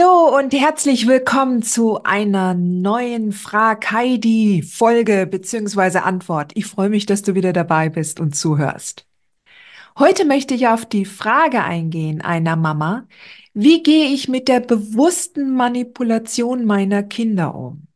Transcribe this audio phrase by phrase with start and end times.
[0.00, 6.52] Hallo und herzlich willkommen zu einer neuen Frag Heidi Folge beziehungsweise Antwort.
[6.54, 9.06] Ich freue mich, dass du wieder dabei bist und zuhörst.
[9.98, 13.06] Heute möchte ich auf die Frage eingehen einer Mama,
[13.52, 17.86] wie gehe ich mit der bewussten Manipulation meiner Kinder um?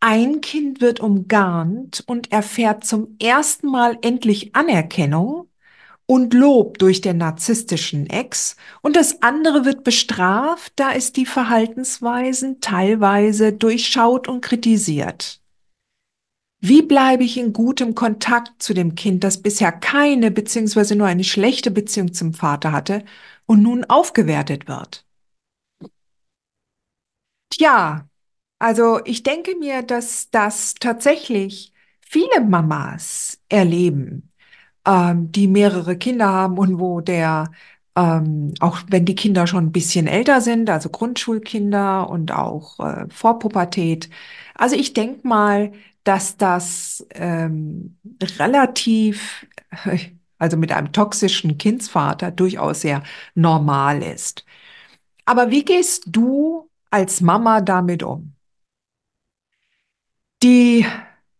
[0.00, 5.48] Ein Kind wird umgarnt und erfährt zum ersten Mal endlich Anerkennung
[6.06, 12.60] und Lob durch den narzisstischen Ex und das andere wird bestraft, da es die Verhaltensweisen
[12.60, 15.40] teilweise durchschaut und kritisiert.
[16.60, 20.94] Wie bleibe ich in gutem Kontakt zu dem Kind, das bisher keine bzw.
[20.94, 23.04] nur eine schlechte Beziehung zum Vater hatte
[23.44, 25.04] und nun aufgewertet wird?
[27.50, 28.08] Tja,
[28.58, 34.32] also ich denke mir, dass das tatsächlich viele Mamas erleben
[34.86, 37.50] ähm, die mehrere Kinder haben und wo der,
[37.96, 43.06] ähm, auch wenn die Kinder schon ein bisschen älter sind, also Grundschulkinder und auch äh,
[43.10, 44.10] Vorpubertät.
[44.54, 45.72] Also ich denke mal,
[46.04, 47.98] dass das ähm,
[48.38, 49.46] relativ,
[50.38, 53.02] also mit einem toxischen Kindsvater durchaus sehr
[53.34, 54.44] normal ist.
[55.26, 58.34] Aber wie gehst du als Mama damit um?
[60.42, 60.86] Die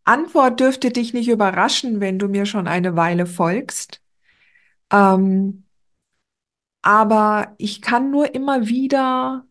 [0.07, 4.01] Antwort dürfte dich nicht überraschen, wenn du mir schon eine Weile folgst.
[4.91, 5.65] Ähm,
[6.83, 9.45] aber ich kann nur immer wieder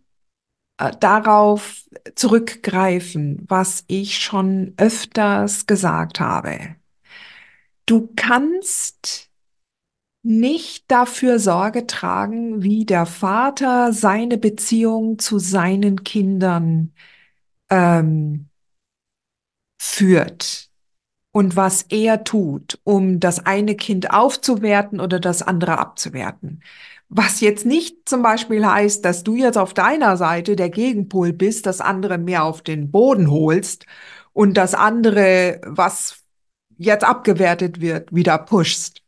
[0.77, 1.83] äh, darauf
[2.15, 6.75] zurückgreifen, was ich schon öfters gesagt habe.
[7.85, 9.29] Du kannst
[10.23, 16.93] nicht dafür Sorge tragen, wie der Vater seine Beziehung zu seinen Kindern
[17.69, 18.49] ähm,
[19.85, 20.69] führt
[21.31, 26.63] und was er tut, um das eine Kind aufzuwerten oder das andere abzuwerten.
[27.09, 31.65] Was jetzt nicht zum Beispiel heißt, dass du jetzt auf deiner Seite der Gegenpol bist,
[31.65, 33.85] das andere mehr auf den Boden holst
[34.33, 36.23] und das andere, was
[36.77, 39.04] jetzt abgewertet wird, wieder pushst.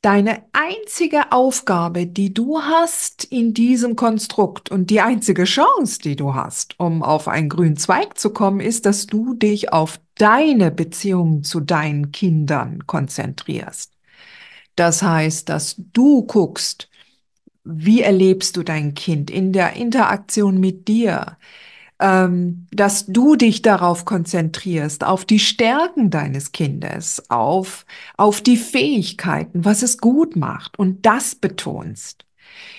[0.00, 6.34] Deine einzige Aufgabe, die du hast in diesem Konstrukt und die einzige Chance, die du
[6.34, 11.42] hast, um auf einen grünen Zweig zu kommen, ist, dass du dich auf deine Beziehung
[11.42, 13.92] zu deinen Kindern konzentrierst.
[14.76, 16.88] Das heißt, dass du guckst,
[17.64, 21.38] wie erlebst du dein Kind in der Interaktion mit dir?
[22.00, 27.86] Ähm, dass du dich darauf konzentrierst, auf die Stärken deines Kindes, auf,
[28.16, 32.24] auf die Fähigkeiten, was es gut macht und das betonst,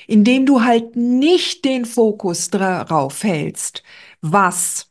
[0.07, 3.83] indem du halt nicht den Fokus darauf hältst,
[4.21, 4.87] was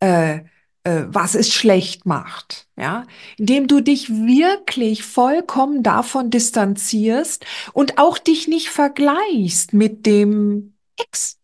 [0.00, 0.40] äh,
[0.84, 3.06] äh, was es schlecht macht, ja,
[3.36, 11.39] indem du dich wirklich vollkommen davon distanzierst und auch dich nicht vergleichst mit dem Ex,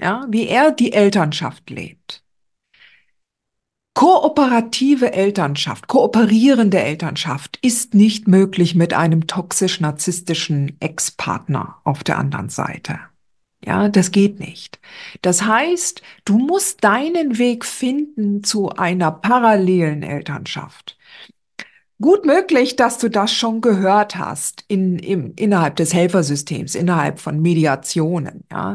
[0.00, 2.22] ja, wie er die Elternschaft lebt.
[3.94, 12.98] Kooperative Elternschaft, kooperierende Elternschaft ist nicht möglich mit einem toxisch-narzisstischen Ex-Partner auf der anderen Seite.
[13.64, 14.80] Ja, das geht nicht.
[15.20, 20.96] Das heißt, du musst deinen Weg finden zu einer parallelen Elternschaft.
[22.00, 27.40] Gut möglich, dass du das schon gehört hast in, im, innerhalb des Helfersystems, innerhalb von
[27.40, 28.42] Mediationen.
[28.50, 28.74] Ja.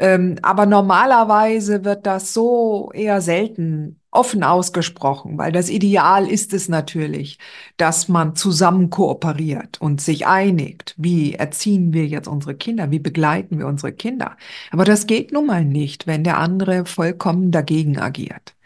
[0.00, 6.70] Ähm, aber normalerweise wird das so eher selten offen ausgesprochen, weil das Ideal ist es
[6.70, 7.38] natürlich,
[7.76, 13.58] dass man zusammen kooperiert und sich einigt, wie erziehen wir jetzt unsere Kinder, wie begleiten
[13.58, 14.38] wir unsere Kinder.
[14.70, 18.56] Aber das geht nun mal nicht, wenn der andere vollkommen dagegen agiert.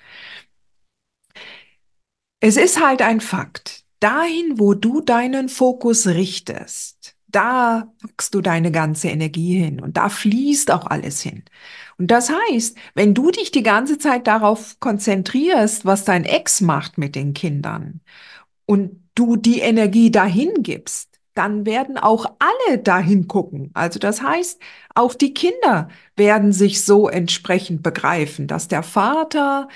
[2.41, 3.83] Es ist halt ein Fakt.
[3.99, 6.94] Dahin, wo du deinen Fokus richtest,
[7.35, 11.45] da packst du deine ganze Energie hin und da fließt auch alles hin.
[11.99, 16.99] Und das heißt, wenn du dich die ganze Zeit darauf konzentrierst, was dein Ex macht
[16.99, 18.01] mit den Kindern
[18.67, 23.71] und du die Energie dahin gibst, dann werden auch alle dahin gucken.
[23.75, 24.61] Also das heißt,
[24.95, 29.69] auch die Kinder werden sich so entsprechend begreifen, dass der Vater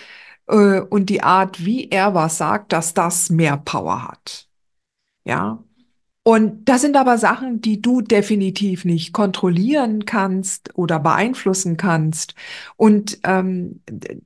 [0.48, 4.48] äh, und die Art, wie er was sagt, dass das mehr Power hat.
[5.24, 5.64] Ja.
[6.28, 12.34] Und das sind aber Sachen, die du definitiv nicht kontrollieren kannst oder beeinflussen kannst.
[12.76, 13.80] Und ähm,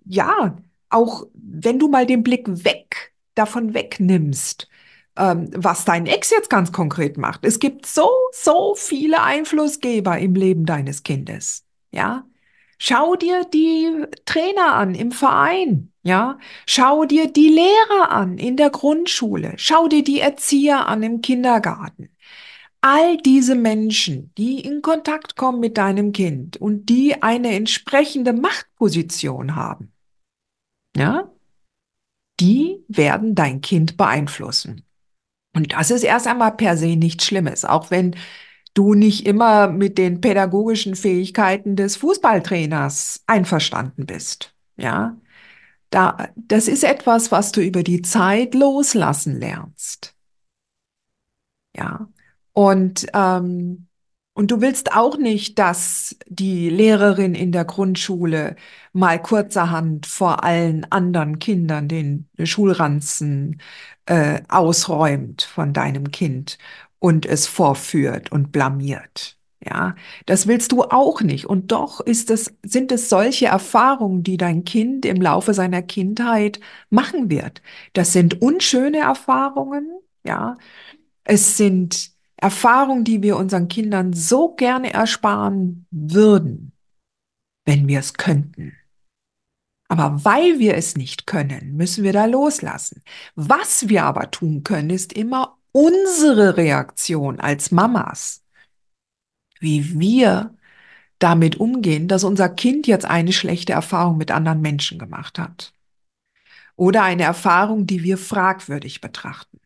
[0.04, 0.58] ja,
[0.88, 4.68] auch wenn du mal den Blick weg davon wegnimmst,
[5.16, 7.44] ähm, was dein Ex jetzt ganz konkret macht.
[7.44, 11.64] Es gibt so, so viele Einflussgeber im Leben deines Kindes.
[11.92, 12.24] Ja.
[12.84, 15.92] Schau dir die Trainer an im Verein.
[16.02, 16.40] Ja.
[16.66, 19.54] Schau dir die Lehrer an in der Grundschule.
[19.56, 22.08] Schau dir die Erzieher an im Kindergarten.
[22.80, 29.54] All diese Menschen, die in Kontakt kommen mit deinem Kind und die eine entsprechende Machtposition
[29.54, 29.92] haben,
[30.96, 31.30] ja,
[32.40, 34.84] die werden dein Kind beeinflussen.
[35.54, 38.16] Und das ist erst einmal per se nichts Schlimmes, auch wenn
[38.74, 44.54] du nicht immer mit den pädagogischen Fähigkeiten des Fußballtrainers einverstanden bist.
[44.76, 45.16] Ja,
[45.90, 50.14] da, das ist etwas, was du über die Zeit loslassen lernst.
[51.76, 52.08] Ja,
[52.52, 53.88] und ähm,
[54.34, 58.56] und du willst auch nicht, dass die Lehrerin in der Grundschule
[58.94, 63.60] mal kurzerhand vor allen anderen Kindern den Schulranzen
[64.06, 66.56] äh, ausräumt von deinem Kind
[67.02, 69.36] und es vorführt und blamiert.
[69.64, 69.96] Ja,
[70.26, 71.46] das willst du auch nicht.
[71.46, 76.60] Und doch ist es, sind es solche Erfahrungen, die dein Kind im Laufe seiner Kindheit
[76.90, 77.60] machen wird.
[77.92, 79.88] Das sind unschöne Erfahrungen.
[80.24, 80.56] Ja,
[81.24, 86.72] es sind Erfahrungen, die wir unseren Kindern so gerne ersparen würden,
[87.64, 88.74] wenn wir es könnten.
[89.88, 93.02] Aber weil wir es nicht können, müssen wir da loslassen.
[93.34, 98.44] Was wir aber tun können, ist immer unsere Reaktion als Mamas,
[99.60, 100.54] wie wir
[101.18, 105.72] damit umgehen, dass unser Kind jetzt eine schlechte Erfahrung mit anderen Menschen gemacht hat.
[106.76, 109.60] Oder eine Erfahrung, die wir fragwürdig betrachten.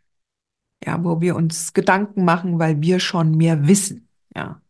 [0.84, 4.60] Ja, wo wir uns Gedanken machen, weil wir schon mehr wissen, ja,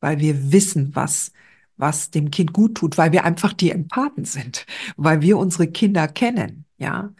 [0.00, 1.32] weil wir wissen, was
[1.76, 4.66] was dem Kind gut tut, weil wir einfach die Empathen sind,
[4.96, 7.12] weil wir unsere Kinder kennen, ja,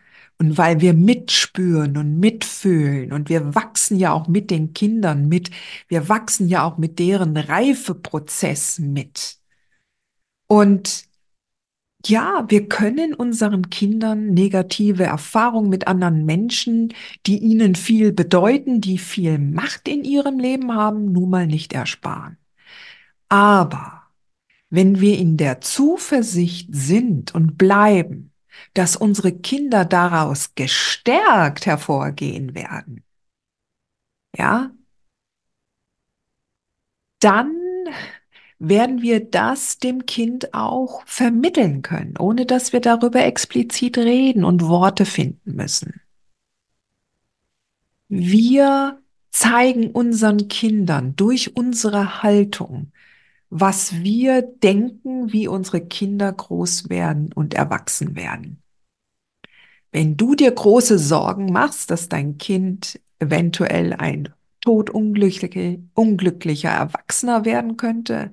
[0.42, 5.52] und weil wir mitspüren und mitfühlen und wir wachsen ja auch mit den Kindern mit,
[5.86, 9.36] wir wachsen ja auch mit deren Reifeprozess mit.
[10.48, 11.04] Und
[12.04, 16.92] ja, wir können unseren Kindern negative Erfahrungen mit anderen Menschen,
[17.24, 22.36] die ihnen viel bedeuten, die viel Macht in ihrem Leben haben, nun mal nicht ersparen.
[23.28, 24.02] Aber
[24.70, 28.31] wenn wir in der Zuversicht sind und bleiben,
[28.74, 33.04] dass unsere Kinder daraus gestärkt hervorgehen werden,
[34.36, 34.70] ja,
[37.20, 37.54] dann
[38.58, 44.66] werden wir das dem Kind auch vermitteln können, ohne dass wir darüber explizit reden und
[44.66, 46.00] Worte finden müssen.
[48.08, 52.92] Wir zeigen unseren Kindern durch unsere Haltung,
[53.54, 58.62] was wir denken, wie unsere Kinder groß werden und erwachsen werden.
[59.90, 64.30] Wenn du dir große Sorgen machst, dass dein Kind eventuell ein
[64.62, 68.32] todunglücklicher Erwachsener werden könnte,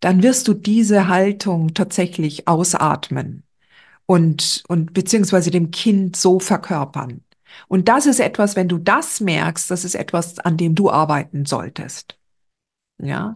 [0.00, 3.44] dann wirst du diese Haltung tatsächlich ausatmen
[4.04, 7.22] und, und beziehungsweise dem Kind so verkörpern.
[7.68, 11.46] Und das ist etwas, wenn du das merkst, das ist etwas, an dem du arbeiten
[11.46, 12.18] solltest.
[12.98, 13.32] Ja,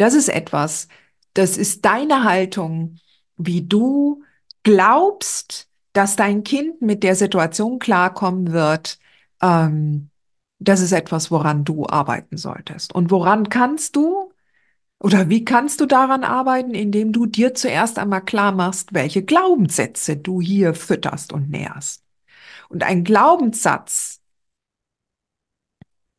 [0.00, 0.88] das ist etwas,
[1.34, 2.96] das ist deine Haltung,
[3.36, 4.22] wie du
[4.62, 8.98] glaubst, dass dein Kind mit der Situation klarkommen wird,
[9.42, 10.10] ähm,
[10.58, 12.94] das ist etwas, woran du arbeiten solltest.
[12.94, 14.32] Und woran kannst du
[14.98, 20.16] oder wie kannst du daran arbeiten, indem du dir zuerst einmal klar machst, welche Glaubenssätze
[20.16, 22.04] du hier fütterst und nährst?
[22.68, 24.19] Und ein Glaubenssatz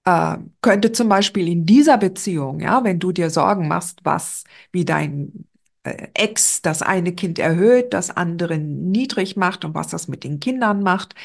[0.06, 4.86] äh, könnte zum Beispiel in dieser Beziehung, ja, wenn du dir Sorgen machst, was, wie
[4.86, 5.46] dein
[5.84, 10.40] äh, Ex das eine Kind erhöht, das andere niedrig macht und was das mit den
[10.40, 11.16] Kindern macht.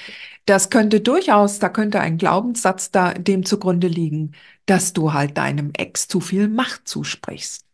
[0.46, 4.32] Das könnte durchaus, da könnte ein Glaubenssatz da dem zugrunde liegen,
[4.66, 7.64] dass du halt deinem Ex zu viel Macht zusprichst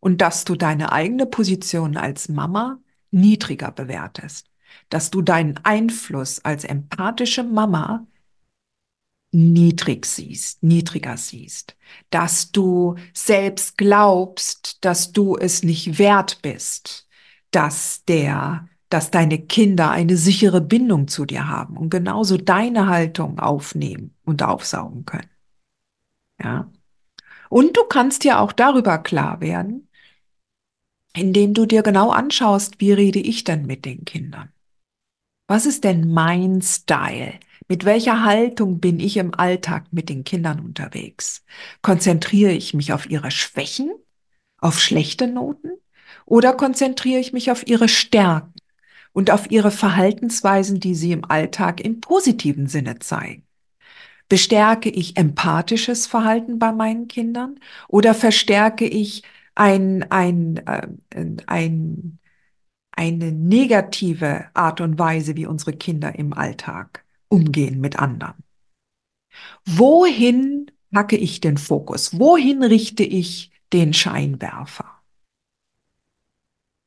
[0.00, 2.78] und dass du deine eigene Position als Mama
[3.10, 4.50] niedriger bewertest,
[4.90, 8.06] dass du deinen Einfluss als empathische Mama
[9.36, 11.76] niedrig siehst, niedriger siehst,
[12.10, 17.06] dass du selbst glaubst, dass du es nicht wert bist,
[17.50, 23.38] dass der, dass deine Kinder eine sichere Bindung zu dir haben und genauso deine Haltung
[23.38, 25.30] aufnehmen und aufsaugen können.
[26.42, 26.70] Ja.
[27.50, 29.88] Und du kannst dir auch darüber klar werden,
[31.14, 34.50] indem du dir genau anschaust, wie rede ich denn mit den Kindern?
[35.46, 37.38] Was ist denn mein Style?
[37.68, 41.44] Mit welcher Haltung bin ich im Alltag mit den Kindern unterwegs?
[41.82, 43.90] Konzentriere ich mich auf ihre Schwächen,
[44.58, 45.70] auf schlechte Noten
[46.26, 48.54] oder konzentriere ich mich auf ihre Stärken
[49.12, 53.42] und auf ihre Verhaltensweisen, die sie im Alltag im positiven Sinne zeigen?
[54.28, 57.58] Bestärke ich empathisches Verhalten bei meinen Kindern
[57.88, 59.22] oder verstärke ich
[59.56, 60.88] ein, ein, äh,
[61.46, 62.18] ein,
[62.92, 68.42] eine negative Art und Weise, wie unsere Kinder im Alltag umgehen mit anderen?
[69.64, 72.18] Wohin packe ich den Fokus?
[72.18, 75.02] Wohin richte ich den Scheinwerfer?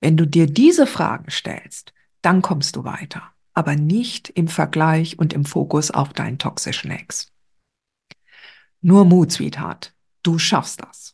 [0.01, 5.33] Wenn du dir diese Fragen stellst, dann kommst du weiter aber nicht im Vergleich und
[5.33, 7.33] im Fokus auf deinen toxischen Ex.
[8.81, 9.93] Nur Mut, Sweetheart.
[10.23, 11.13] Du schaffst das.